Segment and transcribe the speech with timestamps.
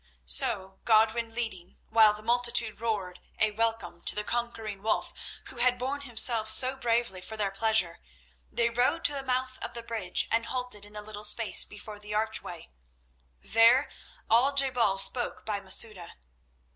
[0.25, 5.13] So, Godwin leading, while the multitude roared a welcome to the conquering Wulf
[5.45, 7.99] who had borne himself so bravely for their pleasure,
[8.51, 11.99] they rode to the mouth of the bridge and halted in the little space before
[11.99, 12.71] the archway.
[13.41, 13.89] There
[14.31, 16.13] Al je bal spoke by Masouda.